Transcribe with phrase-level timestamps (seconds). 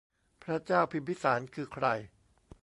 [0.43, 1.85] พระเจ้าพิมพิสาร คือใคร